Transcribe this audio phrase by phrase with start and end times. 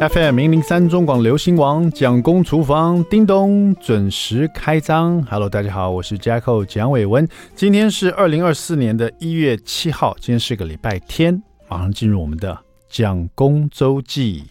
[0.00, 5.22] FM 零零三中广流行王蒋公厨房，叮咚准时开张。
[5.24, 7.28] Hello，大家好，我是 Jacko 蒋伟文。
[7.54, 12.58] 今天是二零二四年的一月七号，今天是个礼拜天，马上进入我们的
[12.88, 14.44] 蒋公周记。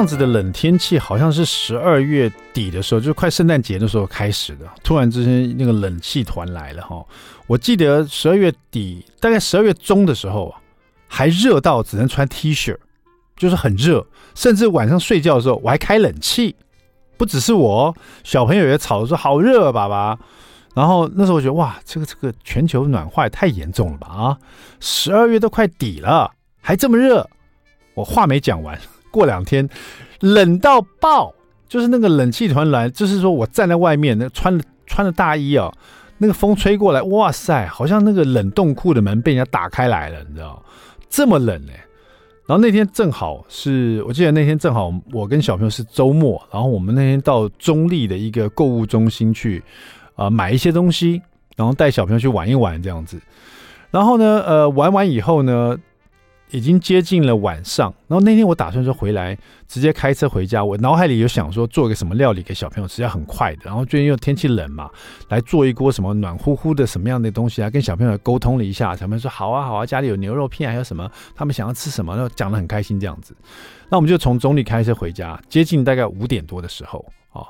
[0.00, 4.64] 样子的冷天气，好像是十二月底的时候，就快圣诞节的时候开始的。
[4.82, 7.04] 突然之间，那个冷气团来了哈。
[7.46, 10.58] 我记得十二月底，大概十二月中的时候啊，
[11.06, 12.74] 还热到只能穿 T 恤，
[13.36, 14.06] 就是很热。
[14.34, 16.56] 甚至晚上睡觉的时候，我还开冷气。
[17.18, 17.94] 不只是我，
[18.24, 20.18] 小朋友也吵着说好热啊，爸爸。
[20.74, 24.38] 然后那时候我觉得哇，这个这个全球暖化也太严重了吧啊！
[24.80, 26.32] 十二月都快底了，
[26.62, 27.28] 还这么热。
[27.92, 28.80] 我话没讲完。
[29.10, 29.68] 过两天
[30.20, 31.32] 冷到爆，
[31.68, 35.72] 就是那个冷气团来，就是说我站在外面，那穿穿了大衣哦，
[36.18, 40.62] 那个风吹过来，哇塞，好像那个冷冻库的门被人家打开来了，你知道？
[41.08, 41.84] 这么冷哎！
[42.46, 49.62] 然后那天正好是我记得那天正好我跟小朋友是周末，然后我们那天到中立的一个购物中心去、
[50.16, 51.22] 呃、买一些东西，
[51.56, 53.20] 然后带小朋友去玩一玩这样子。
[53.90, 55.76] 然后呢，呃，玩完以后呢。
[56.52, 59.36] 已经接近了晚上，然后那天我打算说回来
[59.68, 60.64] 直接开车回家。
[60.64, 63.62] 我脑海里有想说做个什么料理给小朋友吃，要很快的。
[63.64, 64.90] 然后最近又天气冷嘛，
[65.28, 67.70] 来做一锅什么暖乎乎的什么样的东西啊？
[67.70, 73.34] 跟小朋友沟通了一下，小朋友说好啊好啊，家里有牛肉片，还有什么他们想要吃什么，然后讲得很开心这样子。
[73.88, 77.46] 那我们就从中坜开车回家，接近大概五点多的时候啊，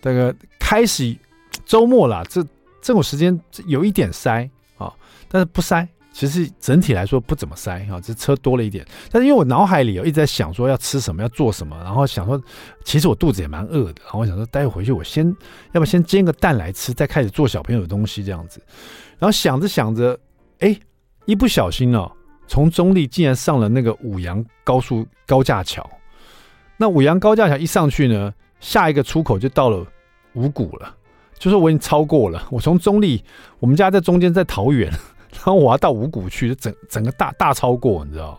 [0.00, 1.16] 大概开始
[1.64, 2.42] 周末了，这
[2.80, 4.48] 这种时间有一点塞
[4.78, 4.92] 啊，
[5.28, 5.86] 但是不塞。
[6.12, 8.86] 其实整体来说不怎么塞哈，这车多了一点。
[9.10, 12.40] 但是因为我脑海里有一直在想说要吃什么，要做什么，然后想说，
[12.84, 14.02] 其实我肚子也蛮饿的。
[14.04, 15.34] 然后我想说，待会回去我先，
[15.72, 18.62] 要不先煎个蛋来吃，再开始做小朋友的东西这样子。
[19.18, 20.18] 然后想着想着，
[20.58, 20.78] 哎，
[21.24, 22.12] 一不小心哦，
[22.46, 25.88] 从中立竟然上了那个五羊高速高架桥。
[26.76, 29.86] 那五羊高架桥一上去呢，下一个出口就到了
[30.34, 30.94] 五股了，
[31.38, 32.46] 就是我已经超过了。
[32.50, 33.24] 我从中立，
[33.60, 34.92] 我们家在中间，在桃园。
[35.32, 38.38] 然后我要到五股去，整整个大大超过，你知道？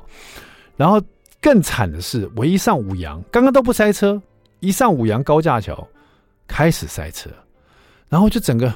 [0.78, 1.02] 然后
[1.42, 4.22] 更惨的是，我一上五羊，刚刚都不塞车，
[4.60, 5.88] 一上五羊高架桥
[6.48, 7.30] 开始塞车，
[8.08, 8.74] 然后就整个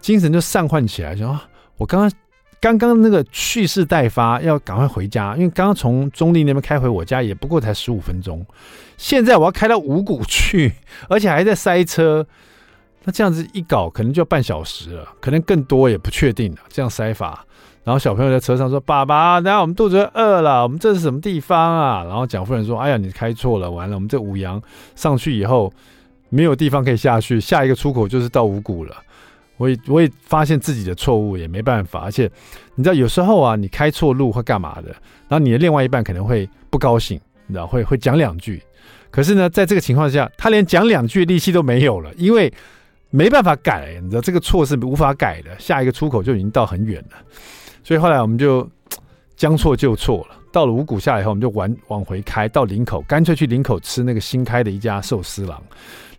[0.00, 1.40] 精神就散涣起来，就说
[1.76, 2.12] 我刚刚
[2.60, 8.44] 刚刚那个蓄势待发，要赶快回家，因为刚刚从中坜那边开回我家也不过才十五分钟，
[8.96, 10.72] 现在我要开到五股去，
[11.08, 12.26] 而且还在塞车。
[13.04, 16.58] 那这样子一搞，可能就半小时了，可能更多也不确定了。
[16.70, 17.44] 这样塞法，
[17.84, 24.58] 然后小朋友在车上说：“爸爸，等下我们肚子饿了，我们这是什么地方啊？”然后蒋夫人说：“哎呀，你开错了，完了，我们这五羊
[24.94, 25.70] 上去以后
[26.30, 28.96] 没有地方可以下去，下一个出口就是到五谷了。”
[29.58, 32.00] 我也我也发现自己的错误，也没办法。
[32.00, 32.28] 而且
[32.74, 34.88] 你知道，有时候啊，你开错路会干嘛的？
[35.28, 38.62] 然后你的另外一半可能会不高兴，你知道，会会讲两句。
[39.10, 42.50] 可是呢，在这个情况下，他连讲两句力气都没有了，因为。
[43.16, 47.16] 没办法改，你知道这个错是无法改的，下一个出口就已经到很远了，
[47.84, 48.68] 所以后来我们就
[49.36, 50.36] 将错就错了。
[50.50, 55.62] 到了五股下来以后，我们就往往回开到林口，干脆去林口吃那个新开的一家寿司郎。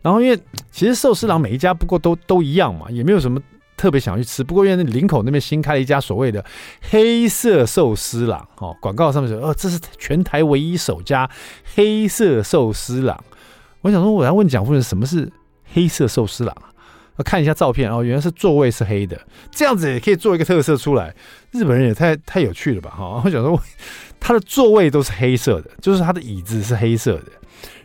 [0.02, 0.40] 然后因为
[0.72, 3.42] 其实寿司郎每一家不过都都一样嘛，也没有什么
[3.76, 4.42] 特别想去吃。
[4.42, 6.46] 不过因为林口那边新开了一家所谓的
[6.90, 11.30] 黑色寿司郎，哦，广告上面说哦，这是全台唯一首家
[11.76, 13.22] 黑色寿司郎。
[13.82, 15.30] 我想说，我要问蒋夫人，什么是
[15.74, 16.72] 黑色寿司郎啊？
[17.24, 19.20] 看一下照片哦，原来是座位是黑的，
[19.52, 21.16] 这样子也可以做一个特色出来。
[21.52, 23.22] 日本人也太太有趣了吧哈！
[23.24, 23.60] 我想说，
[24.20, 27.32] 他的座位都是黑色的，就是他的椅子是黑色的。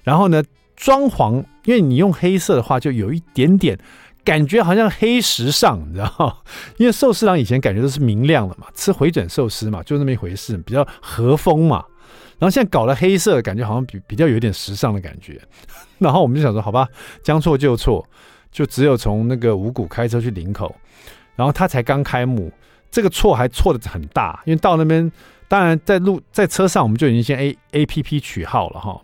[0.02, 0.42] 然后呢，
[0.74, 3.78] 装潢，因为你用黑色的话，就有一点点
[4.24, 6.42] 感觉好像黑时尚，你知道？
[6.78, 11.84] 因为寿司郎以前感觉都是明亮的嘛，吃回转寿司嘛，就那么一回事，比较和风嘛。
[12.40, 15.40] 然后现在搞了黑色，感觉好像比比较有点时尚的感觉。
[16.00, 16.88] 然后我们就想说，好吧，
[17.22, 18.05] 将错就错。
[18.50, 20.75] 就只有从那个五谷开车去林口，
[21.37, 22.52] 然后他才刚开幕，
[22.91, 25.11] 这个错还错的很大，因为到那边，
[25.49, 29.00] 当然在路在车上我们就已经先 A A P P 取号了哈，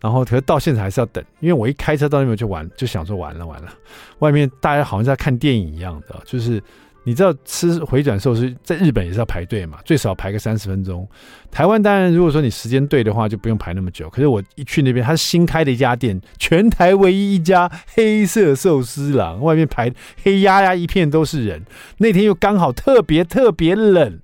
[0.00, 3.72] 然后可是到现场还是要等，因为我一开车到那边就完，就想说完了完了，
[4.20, 6.62] 外面大家好像在看电影一样的，就是。
[7.06, 9.78] 你知道吃回转寿司在日本也是要排队嘛？
[9.84, 11.06] 最少排个三十分钟。
[11.50, 14.08] 台湾当然，如果说你时间对的话，就不用排那么久。
[14.08, 19.92] 可是我一去那边，它是新开的一家店，全台唯一一家黑色寿司郎，外面排
[20.22, 21.62] 黑压压一片都是人。
[21.98, 24.18] 那天又刚好特别特别冷，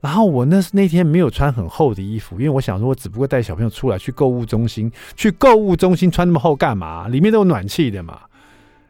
[0.00, 7.08] 然后我那那天没有穿很厚的衣服，因为我想说，我只不过带小朋友出来去购物中心，去购物中心穿那么厚干嘛？
[7.08, 8.20] 里面都有暖气的嘛。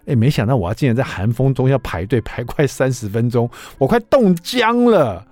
[0.07, 3.49] 哎，没想到我要竟然在寒风中要排队排快三十分钟，
[3.79, 5.25] 我快冻僵了，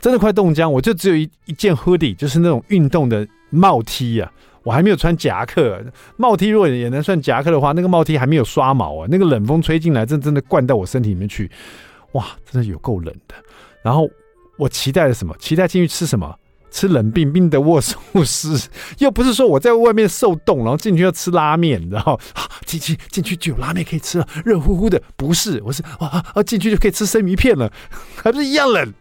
[0.00, 0.72] 真的快冻僵。
[0.72, 5.82] 我就只有一一件 hoodie，就是那种运动的帽 T 啊，我还没有穿夹克。
[6.16, 11.50] 帽 T 如果也能算夹克的话，那个帽 T 还没有刷毛啊，那个冷风吹进来，真真的灌到我身体里面去，
[12.12, 13.34] 哇，真的有够冷的。
[13.82, 14.08] 然后
[14.56, 15.34] 我期待了什么？
[15.38, 16.34] 期待进去吃什么？
[16.70, 18.68] 吃冷冰冰的握寿司，
[18.98, 22.18] 又不是说我在外面受冻，然后进去要吃拉面，然后
[22.64, 25.00] 进去进去就有拉面可以吃了，热乎乎的。
[25.16, 27.70] 不是，我是哇啊进去就可以吃生鱼片了，
[28.22, 28.94] 还不是一样冷？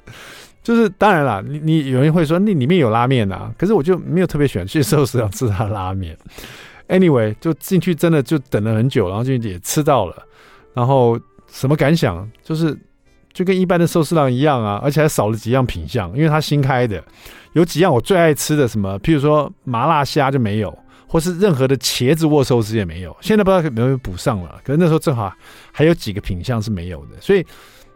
[0.64, 6.18] 就是当然了，你你有人会说那里面有拉面啊，可是我就没有特别喜欢去寿司郎吃他拉面。
[6.90, 10.16] Anyway，就进去真的就等了很久，然后就也吃到了，
[10.74, 11.20] 然后
[11.52, 12.30] 什么感想？
[12.44, 12.78] 就是。
[13.34, 17.04] 就跟一般的寿司郎一样啊，而且还少了几样品相，因为它新开的，
[17.58, 20.78] 有几样我最爱吃的，什么，譬如说麻辣虾就没有，
[21.08, 23.18] 或是任何的茄子握寿司也没有。
[23.20, 25.34] 现在不知道有没有补上了，可是那时候正好
[25.72, 27.20] 还有几个品相是没有的。
[27.20, 27.44] 所以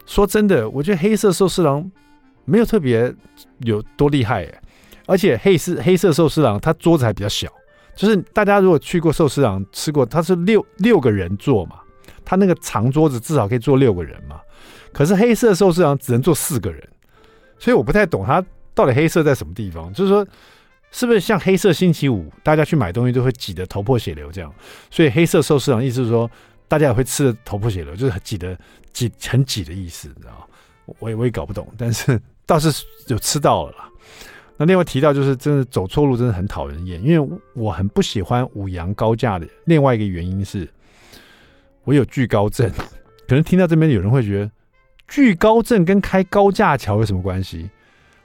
[0.04, 1.88] 说真的，我觉得黑色寿司郎
[2.44, 3.14] 没有特别
[3.60, 4.62] 有多厉害耶，
[5.06, 7.46] 而且黑色黑色寿司郎它桌子还比较小，
[7.94, 11.76] 就是大家如果去过寿司郎吃过，它是六六个人坐嘛，
[12.24, 14.40] 它那个长桌子至少可以坐六个人嘛。
[14.92, 16.82] 可是黑色寿司郎只能坐四个人，
[17.60, 18.44] 所以我不太懂它
[18.74, 19.92] 到底黑色在什么地方。
[19.92, 20.26] 就是说，
[20.90, 24.52] 是不是像黑色星期五，大家去买东西都会挤得头破血流这样？
[24.90, 26.30] 所以黑色寿司郎意思是说，
[26.68, 28.56] 大家也会吃的头破血流，就是挤得
[28.92, 30.48] 挤很挤的意思，你知道？
[30.98, 33.88] 我也我也搞不懂，但是 倒是有吃到了啦。
[34.56, 39.46] 那另外提到就是，真的走错路真的很讨人厌，因为我很不喜欢五羊高架的。
[39.64, 40.68] 另外一个原因是，
[41.84, 42.70] 我有惧高症，
[43.26, 44.50] 可能听到这边有人会觉得。
[45.08, 47.68] 惧高症跟开高架桥有什么关系？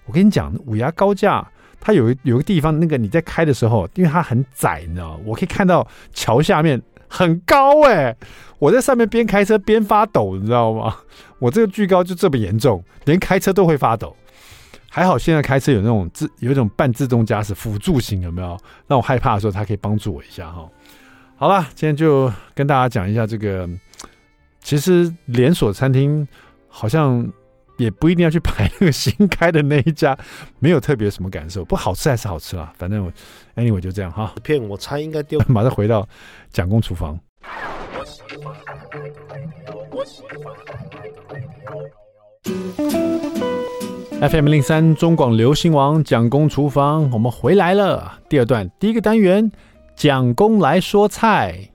[0.07, 1.45] 我跟你讲，五牙高架
[1.79, 5.19] 它有有个地方，那个你在开的时候，因为它很窄，你知道？
[5.25, 8.15] 我可以看到桥下面很高哎、
[8.57, 10.95] 我在上面边开车边发抖，你知道吗？
[11.39, 14.15] 我这个巨高就这么严重，连开车都会发抖。
[14.89, 18.57] 还好现在开车有那种自有一种半自动驾驶辅助型，有没有？
[18.87, 20.67] 让我害怕的时候，它可以帮助我一下哈。
[21.35, 23.69] 好了，今天就跟大家讲一下这个，
[24.61, 26.27] 其实连锁餐厅。
[26.69, 27.27] 好像
[27.77, 30.17] 也不一定要去排那个新开的那一家，
[30.59, 31.63] 没有特别什么感受。
[31.63, 33.11] 不好吃还是好吃啊，反正我
[33.55, 34.33] anyway 就这样哈。
[34.43, 35.39] 片我猜应该丢。
[35.47, 36.07] 马上回到
[36.51, 37.19] 蒋公厨房。
[44.19, 48.19] FM 零三中广流行王蒋公厨房，我们回来了。
[48.27, 49.51] 第二段第一个单元，
[49.95, 51.69] 蒋公来说菜。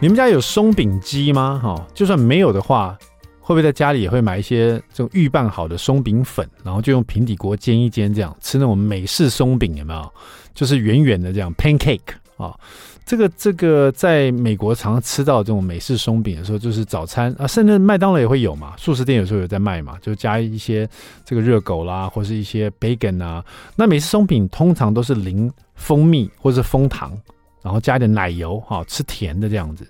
[0.00, 1.58] 你们家有松饼机吗？
[1.60, 2.96] 哈，就算没有的话，
[3.40, 10.12] 会不会在家里也会买一些这种预拌好的松饼粉，然后就用平底锅煎一煎，这样吃那种美式松饼有没有？
[10.54, 11.98] 就是圆圆的这样 pancake
[12.36, 12.56] 啊，
[13.04, 20.88] 这个这个在美国常常吃到这种美式松饼的时候，就是早餐啊，甚至麦当劳也会有嘛，素食店有时候有在卖嘛，就加一些
[21.24, 23.44] 这个热狗啦，或是一些 bacon 啊。
[23.74, 27.18] 那美式松饼通常都是淋蜂蜜或是枫糖。
[27.62, 29.86] 然后加一点奶油，哈，吃甜的这样子。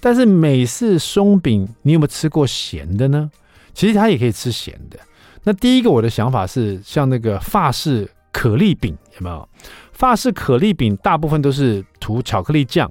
[0.00, 3.30] 但是美式松饼，你有没有吃过咸的呢？
[3.74, 4.98] 其实它也可以吃咸的。
[5.42, 9.48] 那第一个我的想法是，像那个法式可丽饼，有没有？
[9.92, 12.90] 法式可丽饼大部分都是涂巧克力酱，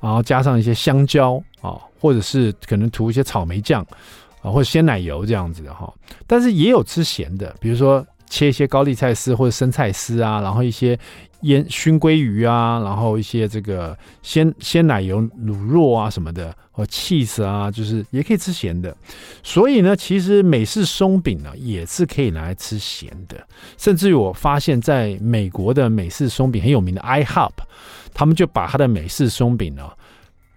[0.00, 3.86] 然后加上一些香蕉啊，或者是可能涂一些草莓酱
[4.42, 5.92] 啊，或者鲜奶油这样子的哈。
[6.26, 10.98] 但是也有吃咸的，比如说切一些高丽菜丝或者生菜丝啊，然后一些。
[11.44, 18.96] 腌熏鲑鱼啊，然后一些这个鲜鲜奶油卤肉啊什么的，或 cheese 啊，就是也可以吃咸的。
[19.42, 23.36] 所以呢，其实美式松饼呢也是可以拿来吃咸的。
[23.76, 27.52] 甚至于我发现，在美国的美式松饼很有名的 IHOP，
[28.14, 29.86] 他们就把他的美式松饼呢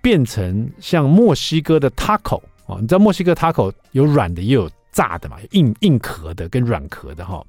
[0.02, 7.46] 变成像墨西哥的 taco 啊，你知道墨西哥 taco 有软的也有炸的嘛，硬硬壳的跟软壳的哈。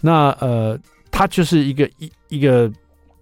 [0.00, 0.78] 那呃。
[1.14, 2.72] 它就是一个一一个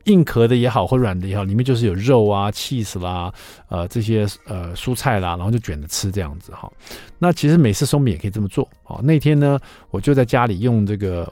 [0.05, 3.35] 硬壳的也好，或软的也好，里面就是有肉啊、cheese 啦，
[3.69, 6.71] 呃，这些呃蔬菜啦，然后就卷着吃这样子哈。
[7.19, 8.67] 那其实美式松饼也可以这么做。
[8.85, 9.59] 好，那天呢，
[9.91, 11.31] 我就在家里用这个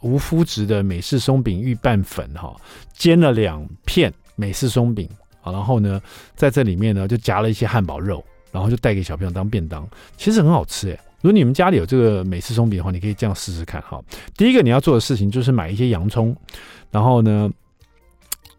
[0.00, 2.56] 无麸质的美式松饼预拌粉哈，
[2.94, 5.06] 煎了两片美式松饼，
[5.42, 6.00] 好，然后呢，
[6.34, 10.98] 在这里面呢就夹了一些汉堡肉，然后就带给小朋友当便当，其实很好吃诶。
[11.20, 14.00] 如果你们家里有这个美式松饼的话，你可以这样试试看哈。
[14.36, 16.34] 第一个你要做的事情就是买一些洋葱，
[16.92, 17.50] 然后呢，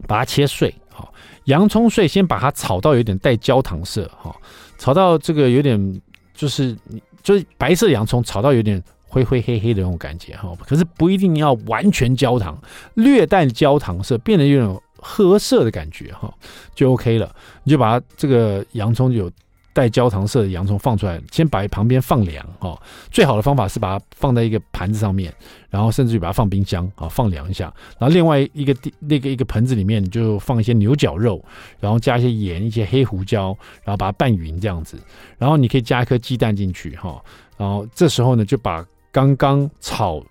[0.06, 0.74] 把它切碎。
[0.90, 1.10] 好，
[1.44, 4.36] 洋葱碎先把它炒到有点带焦糖色，哈，
[4.76, 6.02] 炒到这个有点
[6.34, 6.76] 就是
[7.22, 12.60] 就是白色洋葱炒到有点灰灰黑黑的那种感觉，哈，可是不一定要完全焦糖，
[12.94, 16.30] 略带焦糖色，变得有点褐色的感觉，哈，
[16.74, 17.34] 就 OK 了。
[17.64, 19.30] 你就把它这个洋葱有。
[19.72, 22.80] 带焦糖色的洋葱放出来，先把旁边放凉哦。
[23.10, 25.32] 最好的方法是把它放在一个盘子上面，
[25.68, 27.72] 然后甚至于把它放冰箱啊，放凉一下。
[27.98, 31.42] 然后另外一个那个一个盆子里面，你就放一些牛角肉，
[31.78, 34.98] 然后加一些盐、一些黑胡椒，然后把它拌匀这样子。
[35.38, 37.22] 然后你可以加一颗鸡蛋进去哈。
[37.56, 40.22] 然后这时候呢，就把刚刚炒。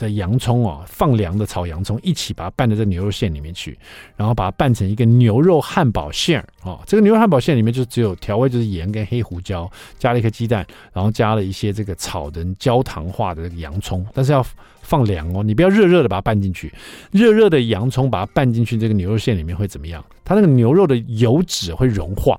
[0.00, 3.78] 的洋葱啊，放凉的炒洋葱一起把它拌在这牛肉馅里面去，
[4.16, 6.80] 然后把它拌成一个牛肉汉堡馅啊。
[6.86, 14.44] 这个牛肉汉堡馅里面就只有调味，就是盐跟黑胡椒，加了一颗鸡蛋，然后加了一些这个炒的焦糖化的这个洋葱，但是要
[14.80, 16.72] 放凉哦，你不要热热的把它拌进去。
[17.12, 20.04] 热热的洋葱把它拌进去这个牛肉馅里面会怎么样？
[20.24, 22.38] 它那个牛肉的油脂会融化，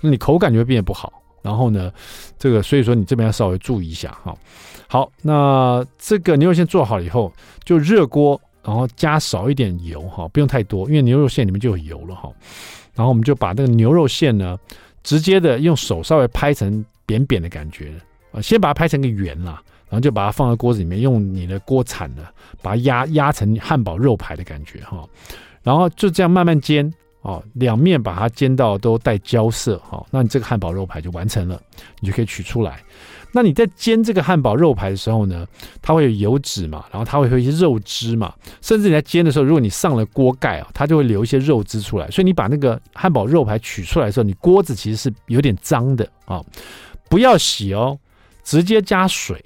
[0.00, 1.19] 那你口感就会变得不好。
[1.42, 1.92] 然后呢，
[2.38, 4.36] 这个所以说你这边要稍微注意一下哈。
[4.86, 7.32] 好，那这个牛肉馅做好了以后，
[7.64, 12.30] 就热锅，然后加少一点油哈，不用太多，因为牛肉馅里面就有油了哈。
[12.94, 14.58] 然后我们就把这个牛肉馅呢，
[15.02, 17.92] 直接的用手稍微拍成扁扁的感觉
[18.32, 22.24] 啊，先把它拍成个圆啦，然后就把它放在锅子里面，用你的锅铲呢，
[22.60, 25.08] 把它压压成汉堡肉排的感觉哈。
[25.62, 26.92] 然后就这样慢慢煎
[27.22, 31.60] 哦，两面把它煎到都带焦色哈，那你这个汉堡肉排就完成了，
[32.00, 32.82] 你就可以取出来。
[33.32, 35.46] 那你在煎这个汉堡肉排的时候呢，
[35.80, 42.10] 它会有油脂嘛，然后它会有一些肉汁嘛，甚至你在煎的时候，如果你上了锅盖啊，它就会留一些肉汁出来。
[42.10, 46.42] 所以你把那个汉堡肉排取出来的时候，你锅子其实是有点脏的啊，
[47.08, 47.96] 不要洗哦，
[48.42, 49.44] 直接加水，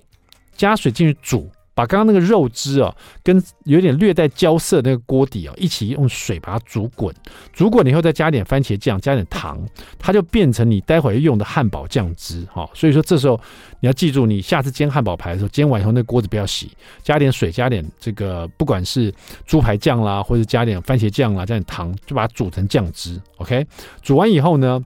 [0.56, 1.50] 加水进去煮。
[1.74, 7.12] 把刚刚那个肉汁啊，跟有点略带焦色那个锅底啊，一起用水把它煮滚，
[7.52, 9.60] 煮滚以后再加点番茄酱，加点糖，
[9.98, 12.68] 它就变成你待会儿用的汉堡酱汁哈。
[12.74, 13.38] 所以说这时候
[13.80, 16.70] 你要记住，你下次煎汉堡排的时候，煎完以后那锅子不要洗，
[17.02, 19.12] 加点水，加点这个不管是
[19.44, 23.20] 猪排酱啦，或者加点番茄酱啦，加点糖，就把它煮成酱汁。
[23.38, 23.66] OK，
[24.00, 24.80] 煮完以后呢，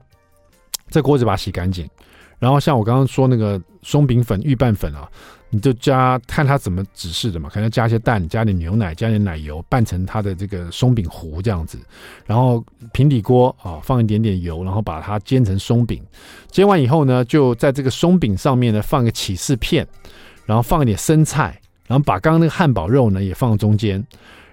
[0.89, 1.87] 这锅子把它洗干净，
[2.39, 5.07] 然后像我刚刚说那个松饼粉、预拌粉啊。
[5.51, 11.79] 你就加看他怎么指示的嘛，可能加一些蛋，加点牛奶，加点奶油，拌成它的这个松饼糊这样子。
[12.27, 12.63] 然后
[12.93, 16.03] 平底锅啊，放一点点油，然后把它煎成松饼。
[16.51, 19.87] 煎完以后呢，就在这个松饼上面呢放个起司片，
[20.45, 24.07] 然后放一点生菜，然后把刚刚那个汉堡肉呢也放中间，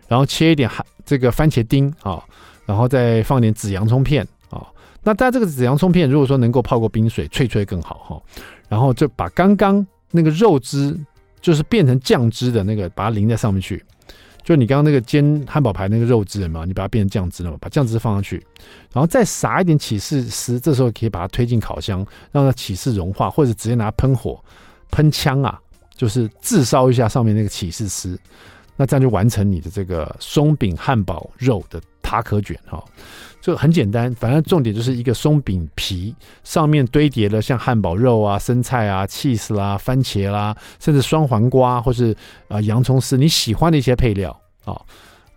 [0.08, 0.70] 然后切一点
[1.06, 2.24] 这个番茄丁啊，
[2.66, 4.66] 然后再放点紫洋葱片啊。
[5.04, 8.22] 那在这个紫洋葱片如果说能够泡过冰水，脆脆更好哈。
[8.70, 9.86] 然后就把刚刚。
[10.16, 10.98] 那个肉汁
[11.42, 13.84] 就是变成酱汁的那个，把它淋在上面去。
[14.44, 18.38] 就你刚刚那个煎汉堡排那个肉汁嘛，你把它变成酱汁了嘛，把酱汁放上去，
[18.94, 24.40] 然后再撒一点起司丝，这时候可以把它推进烤箱，让它起司融化，或者直接拿喷火
[24.92, 25.60] 喷枪啊，
[25.96, 28.20] 就是炙烧一下上面那个起司丝，
[28.76, 32.84] 那这样就完成你的这个松饼汉堡肉的塔可卷哈。
[33.42, 42.16] 就很简单，反正重点就是一个松饼皮上面堆叠了像汉堡肉啊、生菜啊、cheese 啦、番茄啦，甚至双黄瓜或是
[42.48, 44.82] 啊、洋葱丝，你喜欢的一些配料啊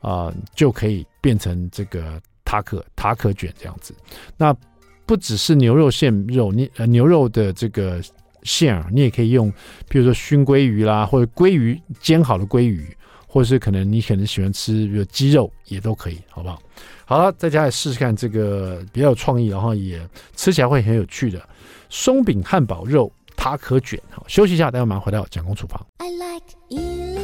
[0.00, 3.94] 啊、就可以变成这个塔可塔可卷这样子。
[4.38, 4.56] 那
[5.04, 8.00] 不只是牛肉馅肉，你呃牛肉的这个
[8.42, 9.52] 馅儿，你也可以用，
[9.86, 12.96] 比如说熏鲑鱼啦，或者鲑鱼煎好的鲑鱼，
[13.28, 16.60] 或者是可能你可能喜欢吃比如鸡肉也都可以，好不好？
[17.04, 20.00] 好了，在家里试试看这个比较有创意，然后也
[20.34, 21.40] 吃起来会很有趣的
[21.88, 24.00] 松饼汉堡肉塔可卷。
[24.10, 25.86] 好，休息一下，待会马上回到蒋公厨房。
[25.98, 27.17] I like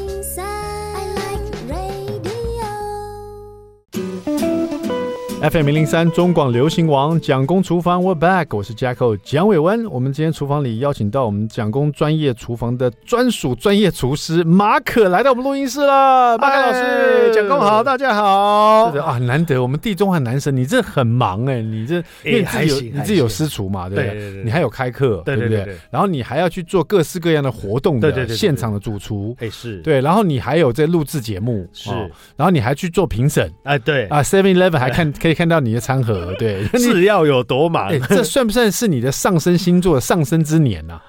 [5.50, 9.84] FM 零零三中广流行王蒋公厨房，We're back，我是 Jacko 蒋伟文。
[9.90, 16.38] 我们今天厨房里邀请到我们蒋公专业厨房的专属专业厨师马可来到我们录音室了。
[16.38, 18.90] 马可老师，蒋公好，大家好。
[18.90, 25.76] 是的啊，很难得，我们地中海男神，你这很忙哎、欸，你这因为你自己有你自己有私厨嘛，对不对，你还有开课，对不对？
[25.90, 31.90] 然后你还要去做各式各样的活动的现场的主厨，哎是对，然后你还有在录制节目是，
[32.34, 35.33] 然后你还去做评审，哎对啊，Seven Eleven 还 看可以。
[35.34, 37.88] 看到你的餐盒， 对，是要有多忙？
[37.88, 41.00] 欸、这算不算是你的上升星座上升之年呢？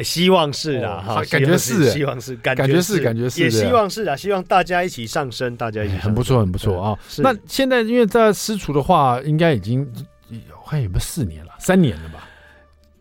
[0.00, 6.98] 希望是啊，哈、哦，感觉是，希望是，感觉是，感觉是，也希望是啊，希望大家一起上升，大家一起、欸，很不错，很不错啊。
[7.16, 9.90] 那现在因为在私厨的话，应该已经
[10.66, 11.52] 还有没有四年了？
[11.58, 12.28] 三年了吧？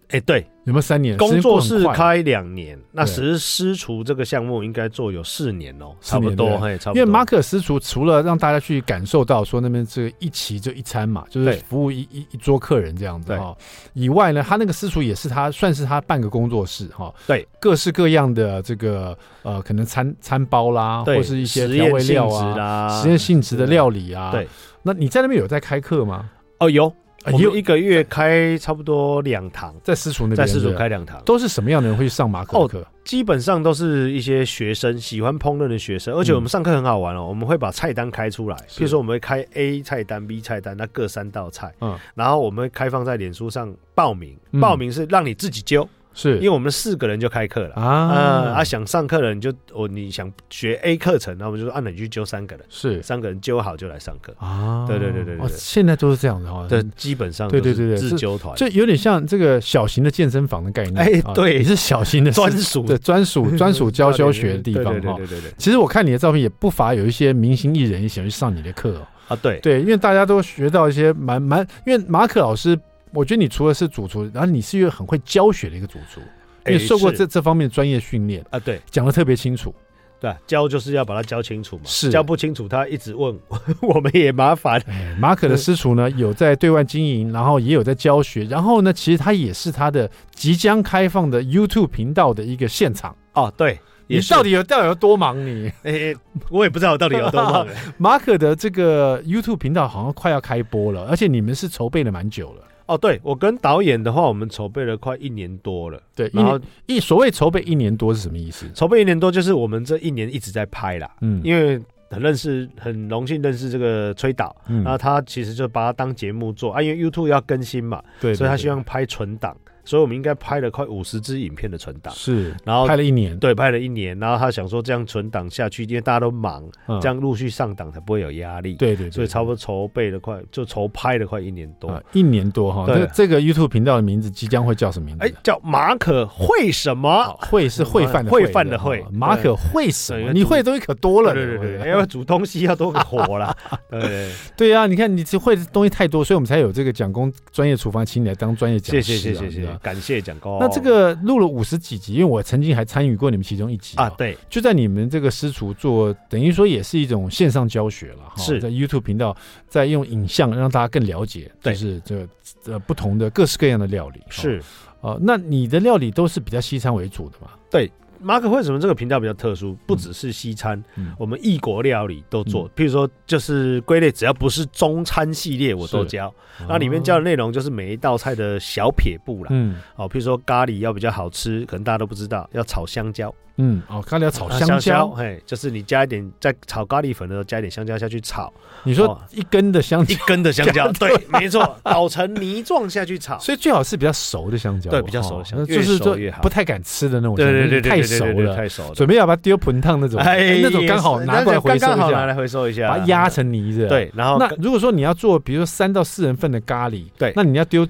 [0.10, 1.16] 哎、欸，对有没有三年？
[1.18, 7.00] 工作室开两年，那其实私厨这个项目应该做有四年哦，差不多，嘿，差不多。
[7.00, 13.56] 因为马可私厨除了让大家去感受到说那边这个一期就一餐嘛，就是服务一一一桌客人这样子哈，
[13.94, 24.48] 以外呢，他那个私厨也是他算是他半个工作室哈，对，各式各样的这个呃，可能餐餐包啦，或是一些调味料啊，实验性质的料理啊，对。
[24.82, 26.30] 那你在那边有在开课吗？
[26.60, 26.92] 哦，有。
[27.26, 32.80] 我们一个月开差不多两堂，在私塾那边，在私塾开两堂，都是什么样的人会去上马克课？
[32.80, 45.88] 哦，基本上都是一些学生喜欢烹饪的学生，而且我们上课很好玩哦，我们会把菜单开出来，比如说我们会开 A 菜单、B 菜单，那各三道菜，嗯，然后我们会开放在脸书上报名，报名是让你自己揪。
[46.16, 46.38] 是。
[46.38, 47.76] 因为我们四个人就开课了。
[47.76, 53.04] 啊，呃、啊，想上课的人就哦，你想学 A 课程，那我们就说按你去揪三个人，是。
[53.04, 54.34] 三个人揪好就来上课。
[54.40, 54.88] 啊。
[54.88, 60.98] 对对对对对，现在都是这样的哈，对，基本上对对对对自揪团，就有点像这个小型的健身房的概念。
[60.98, 62.84] 哎，对，也是小型的专属。
[62.86, 65.14] 的专属 专属教教学的地方哈。
[65.18, 69.08] 对对对，其实我看你的照片也不乏有一些明星艺人也想去上你的课哦。
[69.28, 72.80] 啊，对对，因为大家都学到一些蛮蛮，因为马可老师，
[73.16, 76.22] 我觉得你除了是主厨，然后你是一个很会教学的一个主厨。
[76.68, 78.60] 你受过这这方面专业训练啊？
[78.60, 79.74] 对，讲的特别清楚。
[80.20, 81.84] 对，教就是要把它教清楚嘛。
[81.86, 83.38] 是，教不清楚他一直问，
[83.82, 84.82] 我们也麻烦。
[85.20, 93.16] 马可的私厨呢，有在对外经营，然后也有在教学，然后呢，其实他也是他的即将开放的 YouTube 频道的一个现场。
[93.34, 95.38] 哦，对，你到底有到底有多忙？
[95.46, 96.16] 你，哎，
[96.50, 97.68] 我也不知道我到底有多忙。
[98.00, 102.64] 马可的这个 YouTube 频道好像快要开播了，而且你们是筹备了蛮久了。
[102.88, 106.02] 哦，对，我跟导演的话，我们筹备了快一年多了。
[106.16, 108.66] 对，然后一所谓筹备一年多是什么意思？
[108.74, 111.10] 筹备一年多就是我们这一年一直在拍啦。
[111.22, 119.56] 嗯，因为很认识，很荣幸认识这个崔导，嗯，然后他其实就把它当节目做啊，因为 YouTube 要更新嘛，对，对，对，所以他希望拍存档。
[119.86, 126.64] 所以我们应该拍了快五十支影片的存档，是，然后拍了一年，对，拍了一年，然后他想说这样存档下去，因为大家都忙，
[127.02, 132.86] 这样陆续上档才不会有压力，对对，所以差不多筹备了快，就筹拍了快一年多，一年多哈。
[132.86, 135.26] 对，这个 YouTube 频道的名字即将会叫什么名字？
[135.26, 137.26] 哎，叫马可会什么？
[137.40, 140.34] 会是会饭的会饭的会，马可会什么？
[140.34, 143.56] 你会的东西可多了，对对对，因为煮东西要多个火了，
[143.90, 144.32] 对。
[144.58, 150.58] 对啊，你看你只会的东西太多，所以我们才有这个讲工专业厨房，请你来当专业讲师，谢谢谢谢谢谢，感谢蒋公。
[150.60, 159.36] 那这个录了五十几集，因为我曾经还参与过你们其中一集啊，对，就在你们这个私厨做，等于说也是一种线上教学了哈，是在 YouTube 频道
[159.68, 162.28] 在用影像让大家更了解，就是这
[162.66, 164.62] 呃不同的各式各样的料理是
[165.02, 167.50] 啊，那你的料理都是比较西餐为主的嘛？
[167.70, 167.92] 对。
[168.26, 169.78] 马可为什么这个频道比较特殊？
[169.86, 172.68] 不只是西餐，嗯、我们异国料理都做。
[172.68, 176.34] 嗯、譬如说，就是归类，只要不是中餐系列，我都教。
[176.68, 179.50] 那里面教的内容就是每一道菜的小撇步啦。
[179.52, 183.32] 嗯，哦，譬如说咖喱要比较好吃，可能大家都不知道，要炒香蕉。
[183.58, 188.52] 嗯，哦，咖喱要炒香蕉，嘿，就是你加一点，在炒咖喱粉的时候加一点香蕉下去炒。
[188.84, 193.40] 你说一根的香蕉，一根的香蕉， 对，没错，捣成泥状下去炒。
[193.40, 203.88] 所以最好是比较熟的香蕉，对，比较熟的香蕉，就是说不太敢吃的那种，对对对，太熟了，太熟了，准备要把它丢盆烫那种，哎，那种刚好拿过来回收一下，拿来回收一下，把它压成泥子。
[203.88, 207.88] 对，然后那如果说你要做，比如说三到四人份的咖喱，对，那你要丢。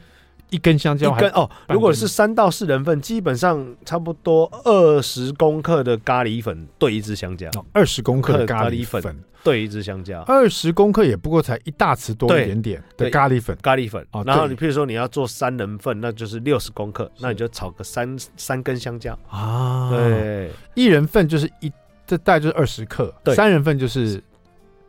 [0.49, 1.49] 一根香蕉，一根哦。
[1.69, 7.49] 如果是三到四人份，基本上差不多二十公克的咖喱粉兑一支香蕉。
[7.73, 13.57] 二十公克的咖喱粉兑一支香蕉，二十公克也不过才一大匙多一点点的咖喱粉。
[13.61, 19.89] 咖喱粉，哦然后你譬如说你要做三人份，那就是六十公克，那你就炒个三三根香蕉啊。
[19.89, 21.71] 对，一人份就是一，
[22.07, 23.13] 这大概就是二十克。
[23.23, 24.23] 对，三人份就是。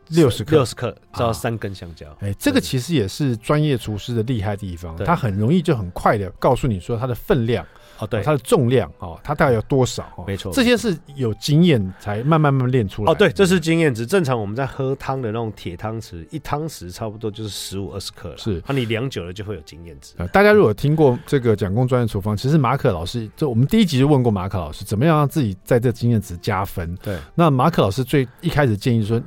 [0.09, 2.05] 六十克，六十克，只要三根香蕉。
[2.19, 7.65] 哎，这个其实也是专业厨师的厉害地方，他很容易就很快的告诉你说它的分量。
[7.99, 10.05] 哦，对，它的重量哦，它大概有多少？
[10.27, 13.11] 没错，这些是有经验才慢慢慢慢练出来。
[13.11, 14.05] 哦，对，这是经验值。
[14.05, 18.37] 正常我们在喝汤的那种铁汤匙，一汤匙差不多就是十五二十克了。
[18.37, 20.13] 是，那你量久了就会有经验值。
[20.31, 26.95] 大家如果听过这个蒋公专业厨房，其实马可老师，就我们第一集就问过马可老师，怎么样让自己在这经验值加分？
[27.03, 29.21] 对，那马可老师最一开始建议说，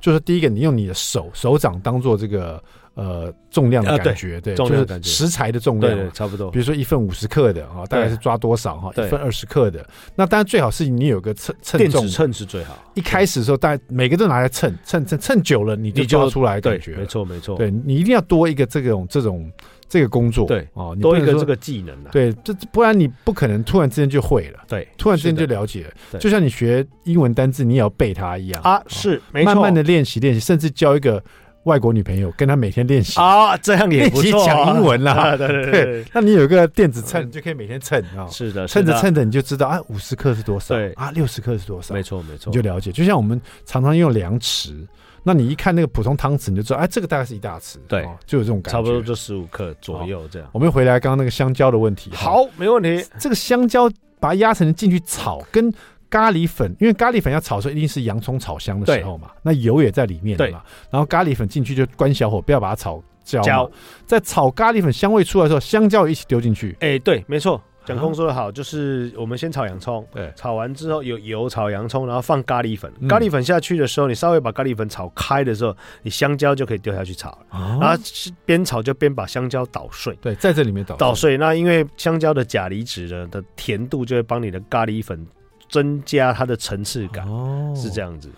[0.00, 2.62] 就是第一个，你用你的手手掌当做这个。
[2.94, 6.48] 呃，重量的感觉，对，就是食材的重量，差不多。
[6.52, 8.90] 比如说一份五十克的啊，大概是抓多少哈？
[8.92, 12.78] 一份二十克的，那当然最好是你有个称称重秤是最好。
[12.94, 16.94] 一开始的时候，大家每个都拿来称称称称久了，你就抓出来感觉。
[16.94, 19.50] 没错没错，对你一定要多一个这种这种
[19.88, 26.20] 这个工作，对哦，多一个这个技能，对，这不然你不可能突然之间就会了，对，突然之间就了解了。
[26.20, 31.20] 就像你学英文单字，你也要背它一样啊，是，慢慢的练习练习，甚至教一个。
[31.64, 35.36] 外国女朋友，跟他每天练习啊，这样也不错，讲英文 啦。
[35.36, 38.26] 对对对，那你有一个电子秤，你就可以每天称啊。
[38.28, 40.74] 是的，称着称着你就知道啊，五十克是多少？
[40.74, 41.94] 对啊，六十克是多少？
[41.94, 42.92] 没错没错，你就了解。
[42.92, 44.86] 就像我们常常用量匙，
[45.22, 47.76] 那你一看那个普通汤匙，你就知道，哎，这个大概是一大匙。
[47.88, 50.48] 对，就有这种感觉，差不多就十五克左右这样。
[50.52, 53.04] 我们回来刚刚那个香蕉的问题，好，没问题。
[53.18, 55.72] 这个香蕉把它压成进去炒，跟。
[56.14, 60.62] 咖喱粉，因为咖喱粉要炒的时候，一定是洋葱炒香的时候嘛，那油也在里面的嘛。
[60.88, 63.42] 然后咖喱粉进去就关小火，不要把它炒焦。
[63.42, 63.68] 焦
[64.06, 66.70] 在炒咖喱粉香味出来的时候，香蕉也一起丢进去。
[66.78, 72.92] 哎、欸，对，没错，蒋工说的好，就是我们先炒洋葱，对，炒完之后有油炒洋葱，然后放咖喱粉。
[73.08, 77.38] 咖喱粉下去的时候，你稍微把咖喱粉炒开的时候，你香蕉就可以丢下去炒了。
[77.80, 78.00] 然后
[78.44, 80.16] 边炒就边把香蕉捣碎。
[80.22, 81.36] 对，在这里面捣捣碎。
[81.36, 85.26] 那因为香蕉的钾离子的的甜度就会帮你的咖喱粉。
[85.74, 88.30] 增加它的层次感，哦，是这样子。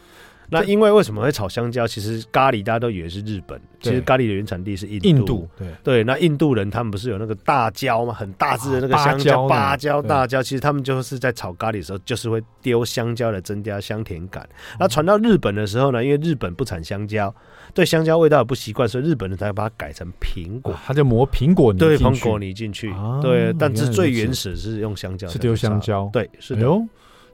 [0.48, 1.84] 那因为为什么会炒香蕉？
[1.88, 5.08] 其实咖喱大家都以为是日本，其实咖喱的原产地是印度。
[5.08, 8.14] 印度对对，那印度人他们不是有那个大蕉吗？
[8.14, 10.40] 很大只的那个香蕉，芭蕉大蕉。
[10.40, 14.48] 其实他们就是在炒咖喱的时候，就是会丢香蕉来增加香甜感。
[14.78, 17.34] 那传到日本的时候呢，因为日本不产香蕉，
[17.74, 22.94] 对香蕉味道也不习惯，所以日本人才把它改成苹果，他就磨苹果泥，对苹果泥进去。
[23.20, 26.08] 对，但是最原始是用香蕉，是丢香蕉。
[26.12, 26.64] 对，是的。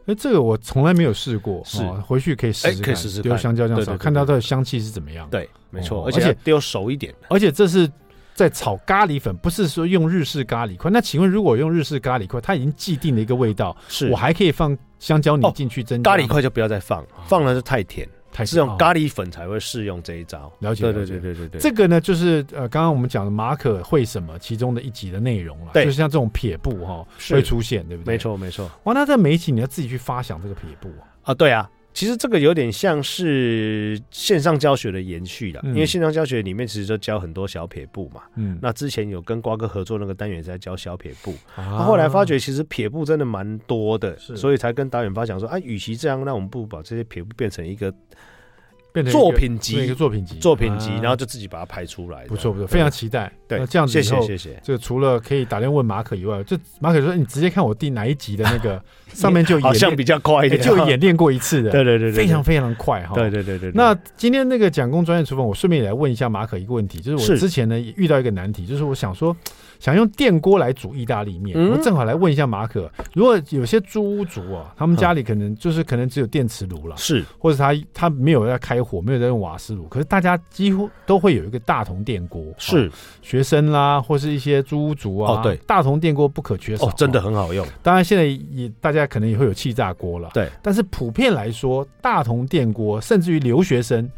[0.06, 5.28] 哎，这个我从来没有试过，是回去可以试试，可以试试丢香蕉这样炒，看到它的香气是怎么样。
[5.30, 7.14] 对，没错，而且丢熟一点。
[7.28, 7.88] 而且这是
[8.34, 10.90] 在炒咖喱粉，不是说用日式咖喱块。
[10.90, 16.10] 那请问，如果用日式咖喱块，它已经既定的一个味道，是我还可以放香蕉泥进去增加？
[16.10, 18.08] 咖喱块就不要再放，放了就太甜。
[18.46, 20.84] 是用咖喱粉才会适用这一招，了解？
[20.84, 21.60] 对对对对对对。
[21.60, 28.14] 这个呢，就是呃，刚刚我们讲的马可会什么其中的一集的内容了，对，就是像这种撇步哈会出现，对不对？
[28.14, 28.70] 没错没错。
[28.84, 31.04] 哇，那在每一集你要自己去发想这个撇步啊？
[31.24, 31.68] 啊，对啊。
[31.92, 38.22] 其实这个有点像是线上教学的延续了，因为线上教学里面其实就教很多小撇步嘛。
[38.36, 47.92] 嗯，那之前有跟瓜哥合作那个单元在教小撇步，他后来发觉其实撇步真的蛮多的，所以才跟导演发想说，啊，与其这样，那我们不如把这些撇步变成一个。
[49.10, 52.24] 作品集，一个作品集，作品集，然后就自己把它拍出来。
[52.26, 53.32] 不错不错，非常期待。
[53.46, 54.60] 对，那这样子以后，谢谢谢谢。
[54.62, 58.82] 这个除了可以打电话问马可以外，就马可说你直接看我第哪一集的那个
[59.14, 61.70] 上面就好像比较快一点，就演练过一次的。
[61.72, 63.14] 对对对，非常非常快哈。
[63.14, 63.70] 对对对对。
[63.74, 69.36] 那今天那个蒋工专业厨房，我顺便也来问一下马可一个问题，就是我之前呢也遇到一个难题，就是我想说。
[69.82, 82.88] 想用电锅来煮意大利面，嗯、我正好来问一下马可，如果有些租屋族啊，他们家里可能就是可能只有电磁炉了，是，或者他他没有在开火，没有在用瓦斯炉，可是大家几乎都会有一个大铜电锅，是，
[83.22, 87.66] 学生啦，或是一些租屋族啊，哦对，大铜电锅不可缺少，哦，真的很好用。
[87.82, 94.08] 当然现在也大家可能也会有气炸锅了，对，但是普遍来说，大铜电锅甚至于留学生。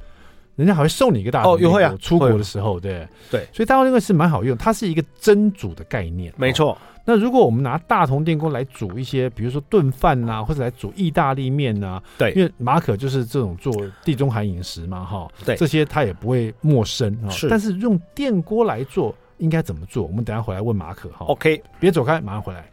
[0.56, 3.06] 人家还会送你一个大同电锅，哦，会啊，出国的时候，对。
[3.30, 6.78] 对，所以大同电锅是蛮好用，它是一个蒸煮的概念，没错，哦。
[7.06, 13.70] 那如果我们拿大同电锅来煮一些，比如说炖饭呐，或者来煮意大利面呐，对，因为马可就是这种做
[14.04, 17.46] 地中海饮食嘛，哈，对，这些他也不会陌生，是。
[17.48, 20.04] 但是用电锅来做应该怎么做？
[20.04, 22.70] 我们等下回来问马可，哈，OK，别走开，马上回来。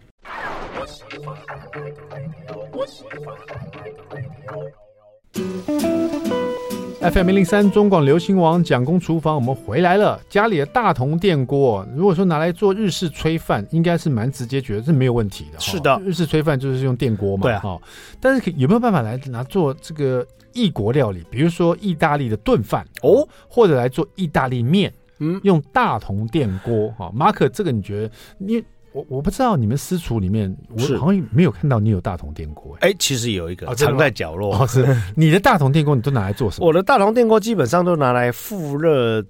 [7.02, 10.22] FM 零零三中广流行王蒋公厨房，我们回来了。
[10.30, 15.60] 家里的大铜电锅，如果说拿来做日式炊饭，应该是蛮直接，觉得是没有问题的。
[15.60, 17.42] 是的，日式炊饭就是用电锅嘛。
[17.42, 17.76] 对啊。
[18.20, 21.26] 但是有没有办法来拿做这个异国料理？
[21.32, 24.94] 比如说意大利的炖饭哦，或者来做意大利面？
[25.18, 26.94] 嗯，用大铜电锅。
[27.00, 28.64] 哈，马可，这个你觉得你？
[28.94, 32.76] 我我不知道你们私厨里面，我好像没有看到你有大同电锅。
[32.82, 34.56] 哎，其实有一个藏在角落。
[34.56, 36.68] 哦，是 你的大同电锅，你都拿来做什么？
[36.68, 39.24] 我的大同电锅基本上都拿来复热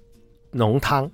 [0.52, 1.10] 浓汤。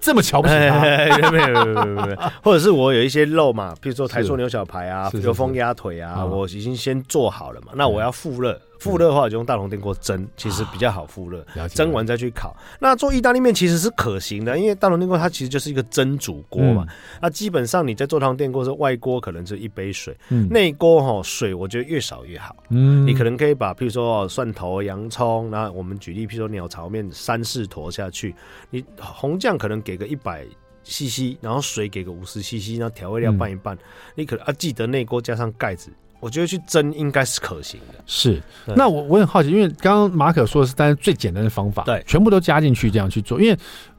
[0.00, 0.80] 这么瞧不起他？
[0.80, 8.60] 没有没有没有没有，或者是我有一些肉嘛，比如说台塑牛小排啊，油封鸭腿啊，我已经先做好了嘛，那我要复热。
[8.82, 11.46] 复热的话，就用大同电锅蒸，其实比较好复热。
[11.68, 12.56] 蒸完再去烤。
[12.80, 16.84] 那做意大利面其实是可行的，因为大龙电锅它其实就是一个蒸煮锅嘛。
[17.20, 20.16] 那基本上你在做大同电锅时外锅可能就一杯水，
[20.50, 22.56] 内锅哈水我觉得越少越好。
[22.70, 28.34] 嗯，你可能可以把譬如说蒜头、洋葱，然后我们举例，譬如说鸟巢面三四坨下去，
[28.70, 30.44] 你红酱可能给个一百
[30.82, 33.78] CC，然后水给个五十 CC，然后调味料拌一拌，
[34.16, 35.90] 你可能啊记得内锅加上盖子。
[36.22, 37.98] 我觉得去蒸应该是可行的。
[38.06, 38.40] 是，
[38.76, 43.40] 那我我很好奇，因为刚刚马可说的是，但是最简单的方法，对，全部都加进去这样去做。
[43.42, 43.58] 因为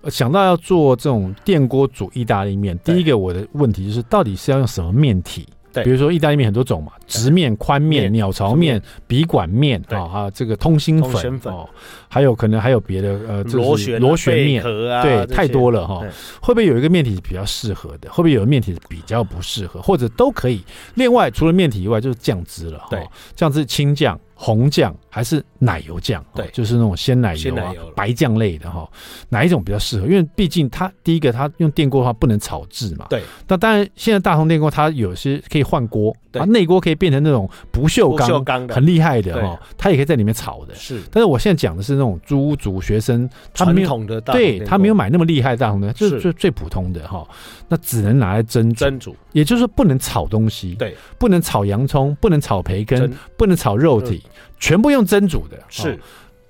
[0.09, 5.45] 想到要做这种电锅煮意大利面，第一个我的问题就是，到底是要用什么面体
[5.81, 11.67] 比如说意大利面很多种嘛，直面、宽面、鸟巢面、笔管面啊，还有这个通心粉哦，
[12.07, 16.01] 还有可能还有别的呃，螺旋螺旋面啊，对，太多了哈。
[16.41, 18.09] 会不会有一个面体比较适合的？
[18.09, 19.81] 会不会有个面体比较不适合？
[19.81, 20.61] 或者都可以？
[20.95, 22.81] 另外，除了面体以外，就是酱汁了。
[22.89, 23.01] 对，
[23.35, 24.19] 酱汁清酱。
[24.35, 26.23] 红酱还是奶油酱？
[26.33, 28.89] 对，就是那种鲜奶油啊、白酱类的哈，
[29.29, 30.07] 哪一种比较适合？
[30.07, 33.05] 因为毕竟它第一个，它用电锅的话不能炒制嘛。
[33.09, 33.21] 对。
[33.47, 40.75] 那当然，现在大同电锅它有些可以换锅，它内锅可以变成那种不锈钢，锈钢的很厉害的哈，它也可以在里面炒的。
[40.75, 41.01] 是。
[41.11, 47.25] 但是我现在讲的是那种租屋族学生，他没有对他没有买那么厉害的大同的，就是最最普通的哈。
[47.69, 54.22] 那只能拿来蒸蒸煮，也就是说不能炒东西，对，不能炒洋葱，不能炒培根，不能炒肉体。
[54.59, 55.97] 全部用蒸煮的是、哦，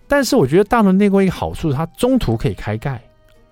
[0.07, 3.01] 但是我觉得大同电锅一个好处，它中途可以开盖，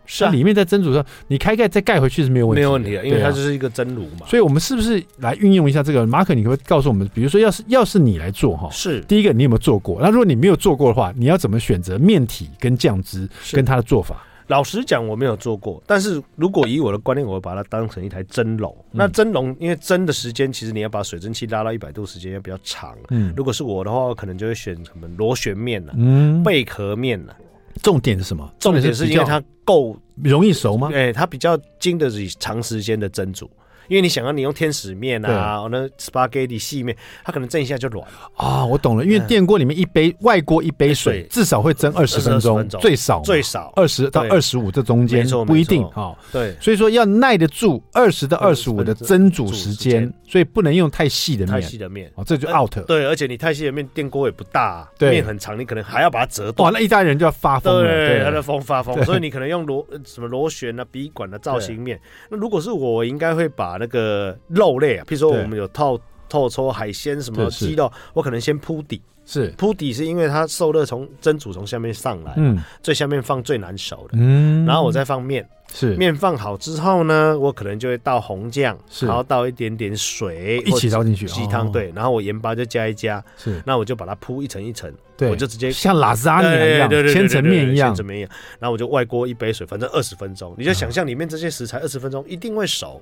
[0.06, 4.26] 是啊，里面在蒸煮的时候，你开盖再盖回去是没有问题，没有问题的，因为它就是一个蒸炉嘛。
[4.28, 6.06] 所以我们是不是来运用一下这个？
[6.06, 10.00] 马可，你可不可以告诉我们，比如说，要是要是你来做哈，是第一个，你有没有做过？
[10.02, 14.24] 那如果你没有做过的话，你要怎么选择面体跟酱汁跟它的做法？
[14.52, 15.82] 老实讲，我没有做过。
[15.88, 18.76] 但是如果以我的观念，我会把它当成一台蒸笼。
[18.92, 22.98] 嗯、那蒸笼，因为蒸的时间，其实你要把水蒸气拉到一百度，时间也比较长。
[23.12, 25.94] 嗯，如果是我的话，我可能就会选什么螺旋面呢？
[25.96, 27.34] 嗯，贝壳面呢？
[27.82, 28.54] 重点是什么？
[28.60, 30.90] 重点是因为它够容易熟吗？
[30.90, 33.50] 对，它比较经得起长时间的蒸煮。
[33.88, 38.66] 因为你想要你用天使面啊，那 spaghetti 细面，它可能蒸一下就软啊。
[38.66, 46.16] 我懂了，因为电锅里面一杯外锅一杯水，至少会蒸二十分钟，最少最少二十到二十五这中间不一定啊。
[46.32, 51.52] 对，所以说要耐得住二十到二十五的蒸煮时间，所以不能用太细的面。
[51.54, 52.74] 太细的面哦，这就 out。
[52.86, 56.72] 对，而且你太细的面，电锅也不大，面很长，你可能还要把它折断。
[56.72, 62.00] 哇，那意大利人就要发疯了，对，他的疯发疯，所以你可能用螺什么螺旋啊、笔管的造型面。
[62.30, 63.71] 那如果是我，应该会把。
[63.78, 69.50] 那个肉类啊，譬如说我们有透透抽海鲜什么鸡肉，我可能先铺底，是。
[69.58, 75.94] 铺底是因为它受热从蒸煮从下面上来，嗯，最下面放最难熟的，嗯，然后我再放面，是。
[75.96, 93.02] 面放好之后呢，我可能就会倒红酱，然后倒一点点水一起倒进去鸡汤，对，然后我盐巴就加一加，是，那我就把它铺一层一层，对，我就直接像拉沙面一样，千层面一样，千层面一样，然后我就外锅一杯水，反正二十分钟，你就想象里面这些食材二十分钟一定会熟。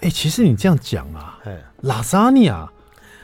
[0.00, 1.38] 哎、欸，其实你这样讲啊，
[1.82, 2.68] 拉萨尼亚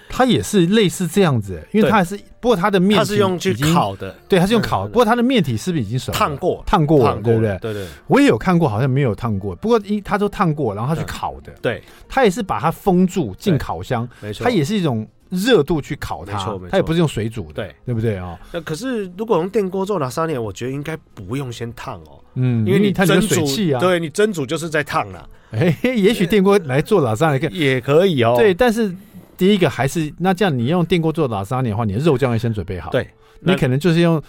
[0.08, 6.12] 它也是类似这样子，因为它还是，不过它的面它是用去烤的，对，它是用烤，不过它的面体是不是已经熟？
[6.12, 7.58] 烫过，烫过了，对不对？
[7.58, 16.36] 对对，我也有看过，好像没有烫过，不过一它都烫过，然后它去烤的，对，它也是把它封住进烤箱，没错，它也是一种热度去烤它，
[16.70, 18.38] 它也不是用水煮的，对，对不对啊？
[18.52, 22.21] 那可是如果用电锅做拉萨尼亚，我觉得应该不用先烫哦。
[22.34, 23.44] 嗯，因为你蒸煮，
[23.78, 25.28] 对你蒸煮就是在烫了。
[25.52, 28.34] 哎，也许电锅来做拉萨尼亚也可以哦。
[28.38, 28.90] 对，但是
[29.36, 32.90] 第一个还是那这样，你用电锅做拉萨尼的话，你的肉酱要先准备好。
[32.90, 33.06] 对，
[33.40, 34.22] 你可能就是用，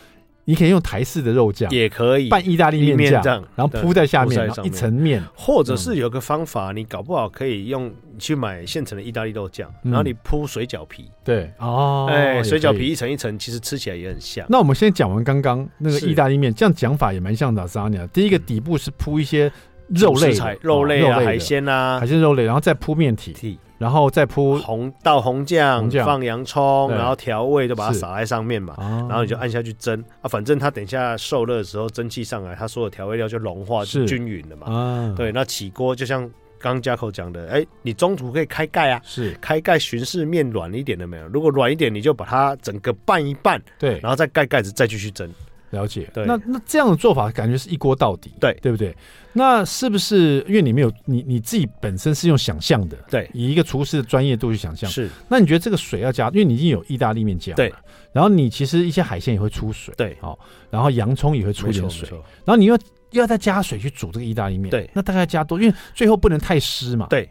[0.45, 5.23] 你可以用台式的肉酱也可以拌意大利面酱，然后铺在下面，一层面。
[5.36, 11.10] 或者是有个方法，你搞不好可以用去买现成的意大利肉酱，然后你铺水饺皮。
[11.23, 14.45] 对哦，哎，水饺皮一层一层，其实吃起来也很像。
[14.49, 18.06] 那我们先讲完刚刚那个意大利面，这样讲法也蛮像拉萨尼亚。
[18.08, 19.51] 第一个底部是铺一些。
[19.89, 30.02] 肉类、肉类啊，海鲜啊，海鲜肉类，然后再铺面体，然后再铺红倒红酱，放洋葱，然后调味就把它撒在上面嘛，然后你就按下去蒸。
[30.22, 35.13] 啊，反正它等一下受热的时候蒸汽上来，它所有调味料就融化就均匀了嘛。
[35.17, 36.22] 对，那起锅就像
[36.58, 39.38] 刚刚嘉口讲的，哎，你中途可以开盖啊，是。
[39.41, 41.28] 开盖巡视面软一点了没有？
[41.28, 45.30] 如果软一点，你就把它整个拌一拌，对，然后再盖盖子再继续蒸。
[45.73, 48.95] 了解，对，那那这样的做法感觉是一锅到底，对对不对？
[49.33, 55.09] 那是不是因为你没有你你自己本身是用想象的，对，以一个厨师的专业度去想象，是。
[55.27, 57.73] 那你觉得这个水要加，因为你已经有意大利面酱了，对。
[58.12, 60.38] 然后你其实一些海鲜也会出水，对，好。
[60.69, 62.07] 然后洋葱也会出点水，
[62.45, 62.77] 然后你又
[63.12, 64.88] 要再加水去煮这个意大利面，对。
[64.93, 67.27] 那大概加多，因为最后不能太湿嘛，对。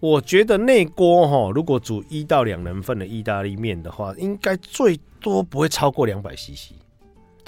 [0.00, 6.72] 我觉得那锅哈，如果煮一到两人份的意大利面的话，应该最多不会超过两百 CC。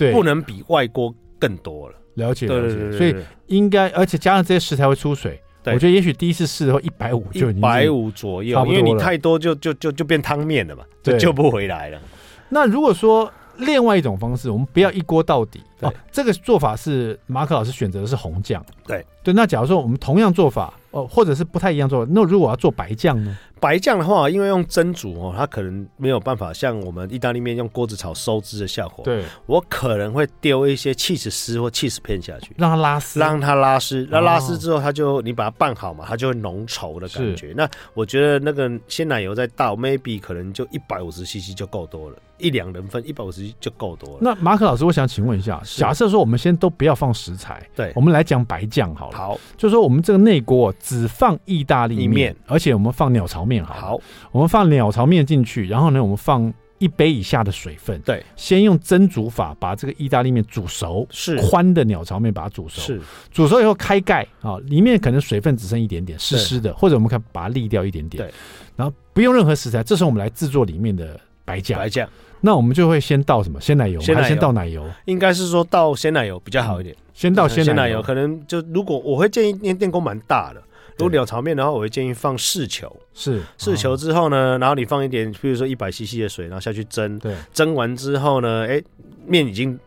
[0.00, 1.94] 对，不能比外锅更多了。
[2.14, 2.96] 了解，了解。
[2.96, 3.14] 所以
[3.46, 5.40] 应该，而且加上这些食材会出水。
[5.66, 12.00] 我觉得也许第一次试的话，一百五就一百五左右，因为你太多就就就就变汤面了嘛，就救不回来了。
[12.48, 18.64] 那如果说另外一种方式，我们不要一锅到底，哦，这个做法是马可老师选择的是红酱。
[18.86, 23.36] 对对，那假如说我们同样做法哦，或者是不太一样做法，那如果要做白酱呢？
[23.60, 29.04] 白酱的话，因为用蒸煮哦，它可能没有办法像我们意大利面用锅子炒收汁的效果。
[29.04, 34.08] 对，我可能会丢一些 cheese 丝或 cheese 片下去，让它拉丝，让它拉丝。
[34.10, 37.52] 那拉丝之后，它就你把它拌好嘛，它就会浓稠的感觉。
[37.54, 44.18] 那我觉得那个鲜奶油再倒，maybe 可能就一百五十 CC 就够多了，一两人份一百五十就够多了。
[44.22, 49.16] 那马可老师，我想请问一下，假设说我们先都不要放食材，对，我们来讲白酱好了。
[49.16, 53.74] 好，就是说我们这个内锅只放意大利面，而且我们放鸟巢面好。
[53.74, 54.00] 好。
[54.32, 58.00] 我们放鸟巢面进去，然后呢，我们放一杯以下的水分。
[58.00, 62.80] 对，先用蒸煮法把这个意大利面煮熟，是宽的鸟巢面把它煮熟。
[62.80, 68.24] 是，煮熟以后开盖啊，里面可能水分只剩一点点，湿湿的，或者我们可以把它沥掉一点点。
[68.24, 68.32] 对，
[68.76, 71.78] 然后不用任何食材，这时候我们来制作里面的白酱。
[71.78, 72.08] 白酱，
[72.40, 73.60] 那我们就会先倒什么？
[73.60, 74.84] 鲜奶油，还是先倒奶油？
[75.04, 76.94] 应该是说倒鲜奶油比较好一点。
[77.12, 80.62] 先倒鲜奶油，可能就如果我会建议，因为电工蛮大的。
[80.96, 88.82] 如果鸟巢面的话，我会建议放四球，是四球之后呢，然后你放一点，比如说一百 CC 的水，然后下去蒸，对，蒸完之后呢，哎，
[89.26, 89.78] 面已经。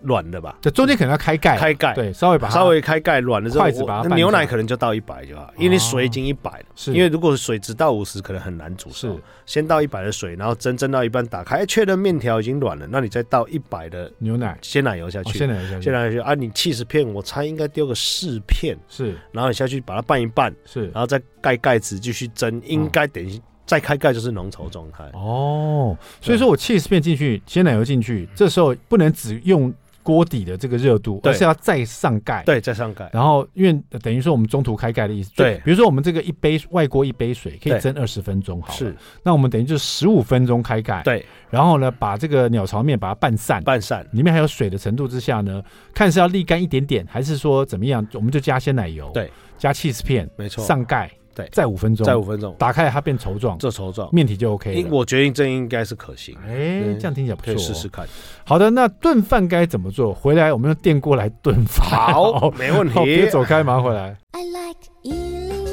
[0.00, 6.64] 软的吧，这中间可能要开盖，开盖，对，稍微把它稍微开盖，软了之后，筷子把它牛奶可能就到一百就好，因为水已经一百了。
[6.74, 9.14] 是，因为如果水只到五十，可能很难煮熟。
[9.14, 16.34] 是，先倒一百的水，然后蒸蒸到一半，打开，确认面条已经软了，那你再倒一百的牛奶、鲜奶油下去，鲜奶油下去，鲜奶油下去啊！
[16.34, 25.04] 你七十片，我猜应该丢个四片，是，然后你下去把它拌一拌，是，然后再盖盖子继续蒸，应该等于再开盖就是浓稠状态。
[25.12, 29.72] 哦，所以说我起司片进去，鲜奶油进去，这时候不能只用。
[30.06, 33.10] 锅底的这个热度，而是要再上盖，对，再上盖。
[33.12, 35.60] 然后，因为等于说我们中途开盖的意思，对。
[35.64, 38.94] 比如说我们这个一杯外锅一杯水可以蒸二十分钟，好，是。
[39.24, 41.26] 那我们等于就十五分钟开盖，对。
[41.50, 45.60] 然后呢，把这个鸟巢面把它拌散，拌散，里面还有水的程度之下呢，
[45.92, 51.10] 看是要沥干一点点，还是说怎么样，我们就加鲜奶油，对，加起司片，没错，上盖。
[51.36, 54.88] 对，再五分钟，再五分钟，打开它变稠状，这稠状面体就 OK 了。
[54.90, 56.34] 我决定这应该是可行。
[56.48, 58.08] 哎，这样听起来不错，可以试试看。
[58.44, 60.14] 好的，那炖饭该怎么做？
[60.14, 61.86] 回来我们用电锅来炖饭。
[61.86, 63.04] 好， 没问题。
[63.04, 64.16] 别走开，马上回来。
[64.32, 65.65] I like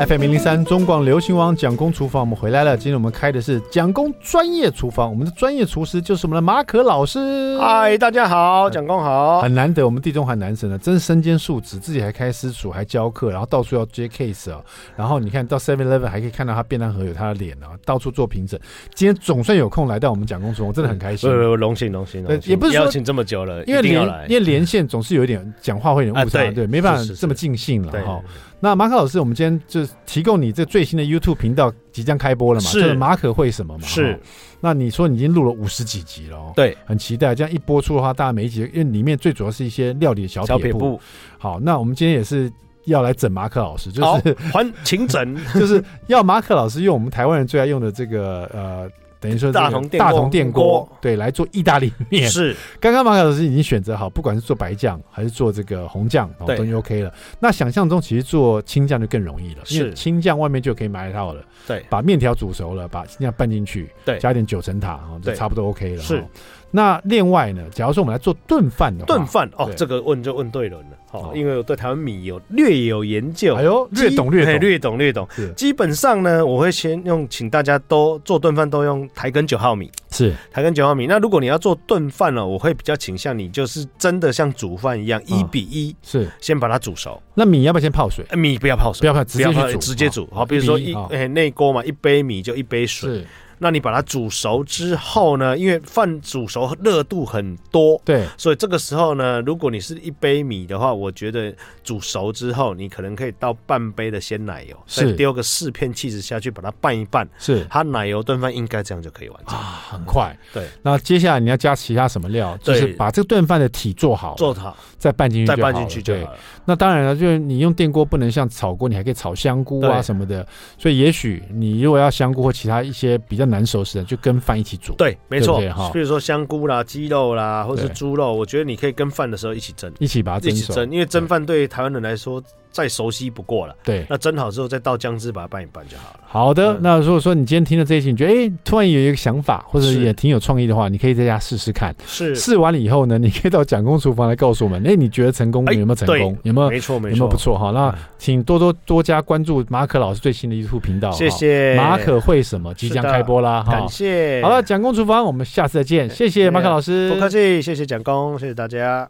[0.00, 2.74] FM 零零三中广流行网蒋公厨房，我们回来了。
[2.74, 7.58] 今天我们开的是蒋公专业厨房，我们的专业厨师就是我们的马可老师。
[7.58, 9.42] 嗨，大家好，蒋公好。
[9.42, 14.62] 很难得，我们地中海男神呢，真是身兼数职，自己还开私厨，还教课，然后到处要接 case 啊。
[14.96, 18.58] 然后你看到 Seven Eleven 还可以看到他便当盒有他的脸啊，到处做评审。
[18.94, 21.28] 今天总算有空来到我们蒋公厨房，我真的很开心。
[21.28, 22.24] 对，荣幸荣幸。
[22.24, 28.18] 对，也不是邀请这么久了，因为连因为连线总是有一点讲话会有点误差，对，没办法这么尽兴了哈。
[28.60, 32.66] 那马可老师，我们今天就提供你这最新的 YouTube 频道即将开播了嘛？
[32.68, 33.86] 是就是马可会什么嘛？
[33.86, 34.20] 是。
[34.60, 36.52] 那你说你已经录了五十几集了哦？
[36.54, 37.34] 对，很期待。
[37.34, 41.00] 这样一播出的话，大家每一集，因为里面最主要是一些料理的小撇步。
[41.38, 42.52] 好，那我们今天也是
[42.84, 48.90] 要来整马可老师，就是还请整， 就是要马可老师用我们台湾人最爱用的这个呃。
[49.20, 57.12] 等于说大同大同电锅对来做意大利面是，刚刚马小老师已经选择好，不管是做白酱还是做这个红酱，哦，都 OK 了。
[57.38, 61.42] 那想象中其实做青酱就更容易了，因为青酱外面就可以买得到了。
[61.66, 66.02] 对，把面条煮熟了，把青酱拌进去，对，加点九层塔，就差不多 OK 了。
[66.02, 66.24] 是。
[66.70, 70.96] 那另外呢，假如说我们来做炖饭的话，炖饭哦，这个问就问对人了。
[71.10, 75.28] 好，因为我对台湾米有略有研究，哎呦，略懂略懂略懂略懂。
[75.56, 81.08] 基本上呢，我会先用，请大家都做炖饭都用台根九号米，是台根九号米。
[81.08, 87.20] 那如果你要做炖饭呢，我会比较倾向你就是真的像煮饭一样一比一，是先把它煮熟。
[87.34, 88.24] 那米要不要先泡水？
[88.36, 90.28] 米不要泡水，不要泡，直接煮，直接煮。
[90.30, 93.26] 好，比如说一哎内锅嘛，一杯米就一杯水。
[93.62, 95.56] 那你把它煮熟之后呢？
[95.56, 105.10] 因为饭煮熟热度很多，对，所以这个时候呢，如果你是一杯米的话，我觉得煮熟之后，你可能可以倒半杯的鲜奶油，是。
[105.10, 107.66] 再丢个四片起子下去，把它拌一拌，是。
[107.68, 109.58] 它奶油炖饭应该这样就可以完成。
[109.58, 110.34] 啊，很快。
[110.54, 112.56] 对，那接下来你要加其他什么料？
[112.62, 114.74] 就是把这个炖饭的体做好，做好。
[114.96, 116.38] 再拌进去，再拌进去就好了。
[116.64, 120.46] 那当然了，就是你用电锅不能像炒锅，你还可以炒香菇啊什么的，
[120.78, 124.94] 所以也许你如果要香菇或其他一些比较难熟食的，就跟饭一起煮。
[124.96, 125.60] 对，没错。
[125.92, 130.48] 比如说香菇啦、鸡肉啦，或者是猪肉，我觉得你可以跟饭的时候一起蒸，一起把它。
[130.48, 133.74] 一起蒸，因为蒸饭对台湾人来说再熟悉不过了。
[133.84, 136.20] 对，那蒸好之后再倒姜汁把它拌一拌就好了。
[136.26, 141.94] 好的，那如果说你今天听了这一期，你觉得哎，突然有一个想法，或者也挺有创意的话，你可以在家试试看。
[142.06, 146.38] 是，试完了以后呢，你可以到蒋公厨房来告诉我们，哎，你觉得成功有没有成功？
[146.44, 146.70] 有没有？
[146.70, 147.58] 没错没错，有没有不错？
[147.58, 151.10] 哈，那请多多多加关注马可老师最新的 YouTube 频道。
[151.10, 151.74] 谢谢。
[151.76, 153.64] 马可会什么即将开播啦？
[153.68, 154.40] 感谢。
[154.42, 156.08] 好了，蒋公厨房，我们下次再见。
[156.08, 158.98] 谢谢马可老师，不客气，谢谢蒋公，谢谢大家。